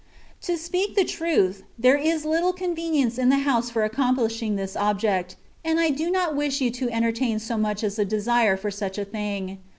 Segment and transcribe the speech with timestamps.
[0.41, 5.35] To speak the truth, there is little convenience in the house for accomplishing this object,
[5.63, 8.97] and I do not wish you to entertain so much as a desire for such
[8.97, 9.59] a thing.